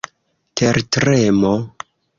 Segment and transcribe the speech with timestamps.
[0.61, 1.53] tertremo